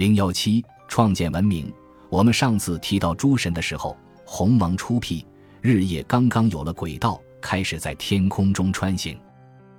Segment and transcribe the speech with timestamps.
[0.00, 1.70] 零幺七创建文明。
[2.08, 5.26] 我们上次提到诸神的时候，鸿蒙初辟，
[5.60, 9.20] 日夜刚刚有了轨道，开始在天空中穿行。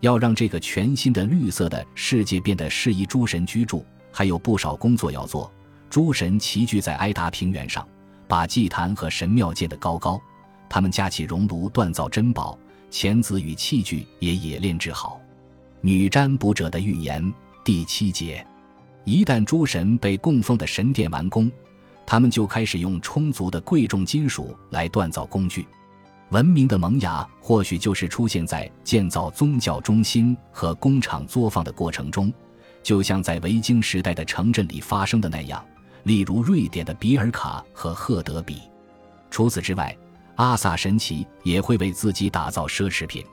[0.00, 5.52] 要让这个全新的绿色的世界变得适宜诸神居住，还有不少工作要做。
[5.90, 7.86] 诸神齐聚在埃达平原上，
[8.26, 10.18] 把祭坛和神庙建得高高。
[10.66, 12.58] 他们架起熔炉锻造珍宝，
[12.88, 15.20] 钳子与器具也冶炼制好。
[15.82, 17.22] 女占卜者的预言
[17.62, 18.46] 第七节：
[19.06, 21.48] 一旦诸神被供奉的神殿完工，
[22.04, 25.64] 他们就开始用充足的贵重金属来锻造工具。
[26.30, 32.32] 文明的萌芽或许就是出现在建造宗教中心和工厂作坊的过程中，
[32.82, 35.64] 就像在维京时代的城镇里发生的那样。
[36.02, 38.60] 例如瑞典的比尔卡和赫德比。
[39.30, 39.96] 除此之外，
[40.34, 43.24] 阿萨神奇也会为自己打造奢侈品。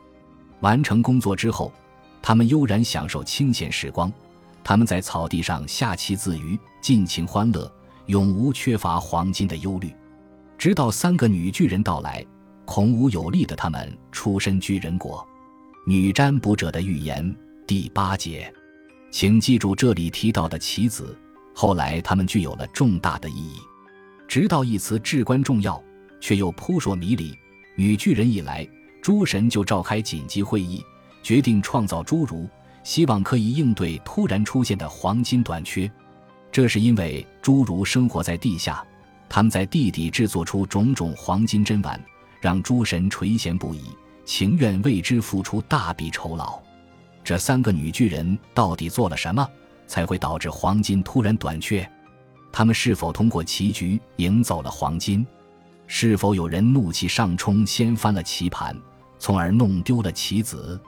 [0.59, 1.73] 完成工作之后，
[2.22, 4.14] 他们悠然享受清闲时光。
[4.63, 7.72] 他们在草地上下棋自娱，尽情欢乐，
[8.05, 9.94] 永无缺乏黄金的忧虑。
[10.58, 12.25] 直到三个女巨人到来，
[12.64, 15.28] 孔武有力的他们出身巨人国。
[15.86, 17.36] 女占卜者的预言
[17.67, 18.52] 第八节，
[19.11, 21.17] 请记住这里提到的棋子。
[21.53, 23.58] 后来，他们具有了重大的意义，
[24.27, 25.83] 直到一词至关重要，
[26.22, 27.38] 却又扑朔迷离。
[27.75, 28.67] 女巨人一来，
[29.02, 30.81] 诸神就召开紧急会议，
[31.22, 32.50] 决定创造侏儒，
[32.84, 35.89] 希望可以应对突然出现的黄金短缺。
[36.52, 38.86] 这是因为侏儒生活在地下，
[39.28, 42.00] 他们在地底制作出种种黄金珍玩，
[42.39, 43.81] 让诸神垂涎不已，
[44.26, 46.61] 情愿为之付出大笔酬劳。
[47.23, 49.48] 这三个女巨人到底做了什么？
[49.88, 51.89] 才会导致黄金突然短缺。
[52.52, 55.26] 他们是否通过棋局赢走了黄金？
[55.88, 58.76] 是否有人怒气上冲，掀翻了棋盘，
[59.17, 60.80] 从而弄丢了棋子？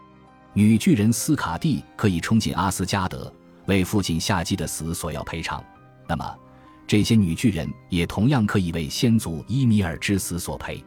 [0.57, 3.29] 女巨人斯卡蒂可以冲进阿斯加德，
[3.65, 5.61] 为父亲夏季的死索要赔偿。
[6.07, 6.35] 那么，
[6.87, 10.81] 这些女巨人也同样可以为先祖伊米尔之死索赔。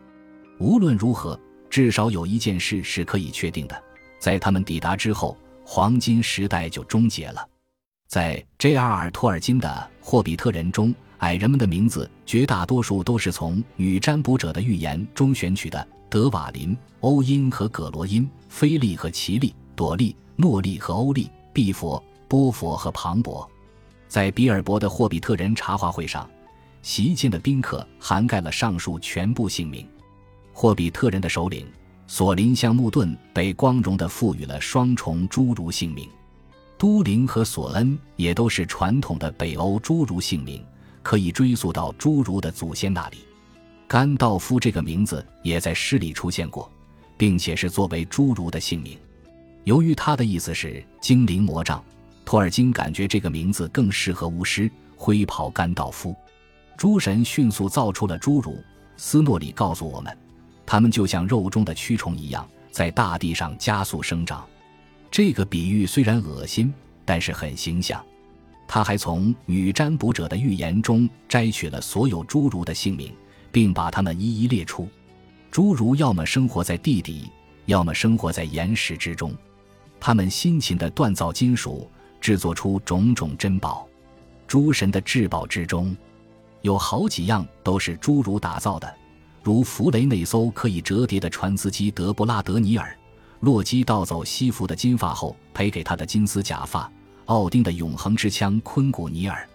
[0.59, 3.83] 无论如何，至少有一件事是可以确定的：
[4.19, 5.37] 在他们抵达之后，
[5.67, 7.47] 黄金时代就终结了。
[8.07, 9.11] 在 J.R.R.
[9.11, 9.69] 托尔金的
[10.03, 23.49] 《霍比特人》中，矮人们的名字绝大多数都是从女占卜者的预言中选取的：德瓦林、欧因和葛罗因、菲利和奇利、朵利、诺利和欧利、毕佛、波佛和庞博。
[24.09, 26.29] 在比尔博的《霍比特人》茶话会上，
[26.81, 29.87] 席间的宾客涵盖了上述全部姓名。
[30.53, 31.67] 霍比特人的首领
[32.07, 36.09] 索林香木顿被光荣地赋予了双重侏儒姓名。
[36.79, 40.65] 都灵和索恩也都是传统的北欧侏儒姓名，
[41.03, 43.19] 可以追溯到侏儒的祖先那里。
[43.89, 46.71] 甘道夫这个名字也在诗里出现过，
[47.17, 48.99] 并且是作为侏儒的姓名。
[49.65, 51.83] 由于他的意思是精灵魔杖，
[52.23, 56.15] 托尔金感觉这个名字更适合巫师灰袍甘道夫。
[56.77, 58.63] 诸神迅速造出了侏儒。
[58.99, 60.15] 斯诺里告诉我们，
[60.67, 64.47] 他们就像肉中的蛆虫一样，在大地上加速生长。
[65.11, 66.75] 这个比喻虽然恶心，
[67.07, 68.05] 但是很形象。
[68.67, 73.15] 他还从女占卜者的预言中摘取了所有侏儒的姓名，
[73.51, 74.89] 并把它们一一列出。
[75.51, 77.31] 侏儒要么生活在地底，
[77.67, 79.33] 要么生活在岩石之中。
[80.01, 83.89] 他们辛勤地锻造金属，制作出种种珍宝。
[84.47, 85.97] 诸神的至宝之中，
[86.63, 88.95] 有好几样都是侏儒打造的，
[89.43, 92.97] 如弗雷那艘可以折叠的船资机德布拉德尼尔。
[93.41, 96.91] 洛基盗走西弗的金发后赔给他的金丝假发，
[97.27, 99.49] 奥丁的永恒之枪昆古尼尔，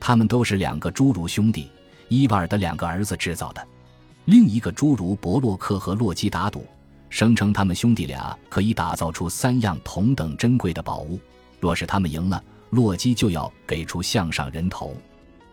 [0.00, 1.68] 他们都是两个侏儒兄弟
[2.08, 3.66] 伊瓦尔的两个儿子制造的。
[4.26, 6.66] 另一个侏儒伯洛克和洛基打赌，
[7.08, 11.18] 声称他们兄弟俩可以打造出三样同等珍贵的宝物，
[11.60, 14.94] 若是他们赢了，洛基就要给出项上人头。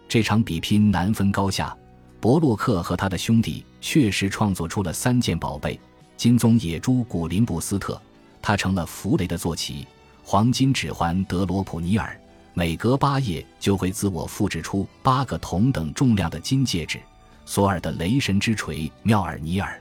[0.07, 1.75] 这场比拼难分高下，
[2.19, 5.79] 伯洛克和他的兄弟确实创作出了三件宝贝。
[6.17, 8.01] 金棕野猪古林布斯特，
[8.41, 9.85] 他成了弗雷的坐骑；
[10.23, 12.19] 黄金指环德罗普尼尔，
[12.57, 16.99] 每隔八夜就会自我复制出八个同等重量的金戒指；
[17.45, 19.77] 索尔的雷神之锤妙尔尼尔，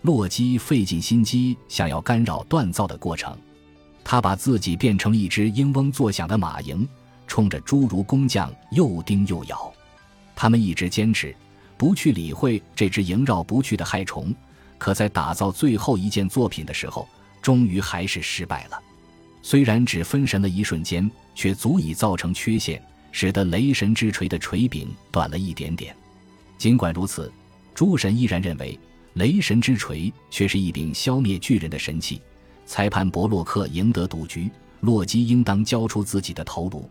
[0.00, 3.36] 洛基费尽心机想要干扰锻造的过程，
[4.02, 6.88] 他把自己变成一只嗡嗡作响的马蝇，
[7.26, 9.70] 冲着侏儒工匠又叮又咬。
[10.34, 11.36] 他们一直坚持
[11.76, 14.34] 不去理会这只萦绕不去的害虫。
[14.78, 17.06] 可在打造最后一件作品的时候，
[17.42, 18.80] 终于还是失败了。
[19.46, 22.82] 虽然只分神了一瞬间，却足以造成缺陷，
[23.12, 25.94] 使得雷神之锤的锤柄短了一点点。
[26.58, 27.32] 尽管如此，
[27.72, 28.76] 诸神依然认为
[29.12, 32.20] 雷神之锤却是一柄消灭巨人的神器。
[32.66, 34.50] 裁判伯洛克赢得赌局，
[34.80, 36.90] 洛基应当交出自己的头颅。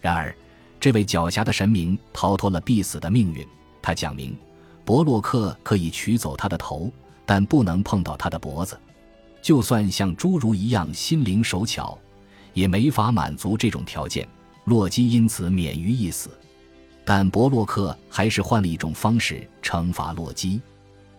[0.00, 0.32] 然而，
[0.78, 3.44] 这位狡黠的神明逃脱了必死的命运。
[3.82, 4.38] 他讲明，
[4.84, 6.92] 伯洛克可以取走他的头，
[7.26, 8.78] 但不能碰到他的脖子。
[9.40, 11.98] 就算像侏儒一样心灵手巧，
[12.52, 14.26] 也没法满足这种条件。
[14.64, 16.30] 洛基因此免于一死。
[17.04, 20.60] 但伯洛克还是换了一种方式惩罚洛基，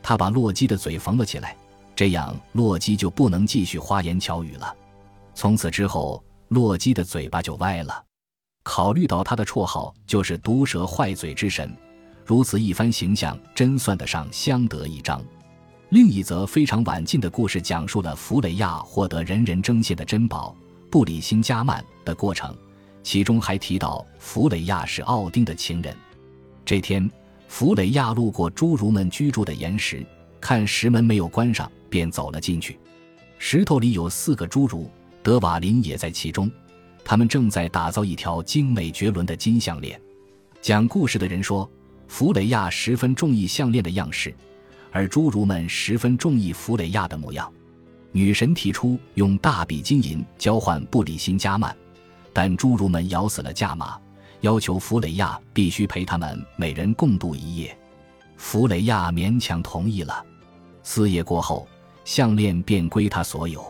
[0.04, 1.58] 他把洛基的嘴缝了起来，
[1.96, 4.76] 这样洛基就不能继续花言巧语了。
[5.34, 8.04] 从此之后，洛基的嘴巴就歪了。
[8.62, 11.76] 考虑到他的绰号就是“毒蛇坏嘴之神”，
[12.24, 15.24] 如此一番形象真算得上相得益彰。
[15.90, 20.56] 另一则非常晚近的故事，讲述了弗雷亚获得人人争羡的珍宝
[20.92, 22.56] 布里辛加曼的过程。
[23.02, 25.96] 其中还提到，弗雷亚是奥丁的情人。
[26.64, 27.10] 这天，
[27.48, 30.06] 弗雷亚路过侏儒们居住的岩石，
[30.40, 32.78] 看石门没有关上，便走了进去。
[33.40, 34.88] 石头里有四个侏儒，
[35.24, 36.52] 德瓦林也在其中。
[37.04, 40.00] 他们正在打造一条精美绝伦的金项链。
[40.62, 41.68] 讲故事的人说，
[42.08, 44.32] 弗雷亚十分中意项链的样式，
[44.92, 47.52] 而侏儒们十分中意弗雷亚的模样。
[48.12, 51.76] 女神提出用大笔金银交换布里辛加曼。
[52.32, 54.00] 但侏儒们咬死了价码，
[54.42, 57.78] 要求弗雷亚必须陪他们每人共度一夜。
[58.38, 60.26] 弗雷亚勉强同意了。
[60.84, 61.68] 四夜过后，
[62.06, 63.66] 项链便归他所有。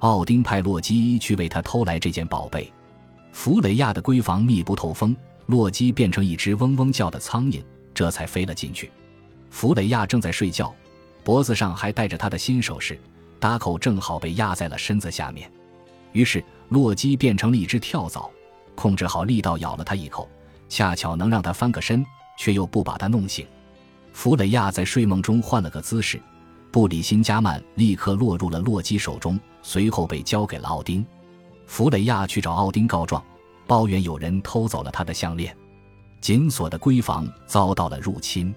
[0.00, 2.72] 奥丁派洛基去为他偷来这件宝贝。
[3.30, 5.14] 弗雷亚的闺房密不透风，
[5.46, 7.62] 洛基变成一只嗡嗡叫的苍蝇，
[7.94, 8.90] 这才飞了进去。
[9.52, 10.74] 弗雷亚正在睡觉，
[11.22, 12.98] 脖子上还戴着他的新首饰，
[13.38, 15.48] 搭口正好被压在了身子下面。
[16.10, 16.42] 于是。
[16.68, 18.30] 洛基变成了一只跳蚤，
[18.74, 20.26] 控制好力道咬了他一口，
[20.70, 22.02] 恰巧能让他翻个身，
[22.38, 23.46] 却又不把他弄醒。
[24.14, 26.18] 弗雷亚在睡梦中换了个姿势，
[26.70, 31.04] 布里辛加曼立刻落入了洛基手中，随后被交给了奥丁。
[31.66, 33.22] 弗雷亚去找奥丁告状，
[33.66, 35.54] 抱怨有人偷走了他的项链，
[36.22, 38.54] 紧锁的闺房遭到了入侵。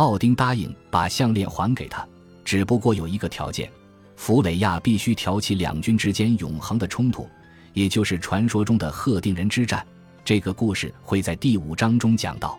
[0.00, 2.08] 奥丁答应把项链还给他，
[2.42, 3.70] 只不过有一个条件：
[4.16, 7.28] 弗雷亚必须挑起两军之间永恒的冲突。
[7.74, 9.86] 也就是传说中的赫定人之战，
[10.24, 12.58] 这个故事会在第五章中讲到。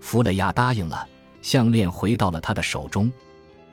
[0.00, 1.06] 弗雷亚答应了，
[1.42, 3.12] 项链回到了他的手中。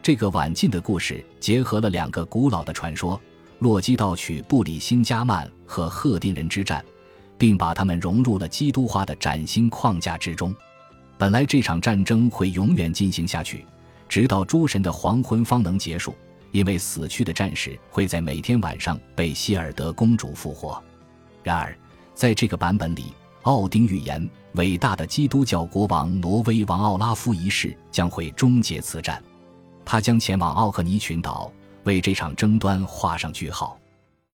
[0.03, 3.19] 这个晚近的故事结合了两个古老的传说：
[3.60, 6.83] 洛基盗取布里辛加曼和赫定人之战，
[7.38, 10.53] 并把他们融入了基督化的崭新框架之中。
[11.18, 13.66] 本来这场战争会永远进行下去，
[14.08, 16.16] 直到诸神的黄昏方能结束。
[16.54, 20.81] 因为死去的战士会在每天晚上被希尔德公主复活。
[21.44, 21.78] 然而，
[22.16, 29.22] 在这个版本里，奥丁预言伟大的基督教国王挪威王奥拉夫一世将会终结此战，
[29.84, 31.52] 他将前往奥克尼群岛，
[31.84, 33.78] 为这场争端画上句号。